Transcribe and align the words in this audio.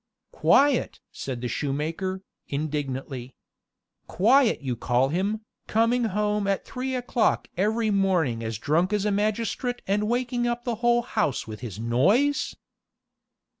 "Quiet!" 0.31 0.99
said 1.11 1.47
shoemaker, 1.51 2.23
indignantly. 2.47 3.35
"Quiet 4.07 4.59
you 4.61 4.75
call 4.75 5.09
him, 5.09 5.41
coming 5.67 6.05
home 6.05 6.47
at 6.47 6.65
three 6.65 6.95
o'clock 6.95 7.47
every 7.55 7.91
morning 7.91 8.43
as 8.43 8.57
drunk 8.57 8.93
as 8.93 9.05
a 9.05 9.11
magistrate 9.11 9.83
and 9.85 10.07
waking 10.09 10.47
up 10.47 10.63
the 10.63 10.77
whole 10.81 11.03
house 11.03 11.45
with 11.45 11.59
his 11.59 11.79
noise!" 11.79 12.55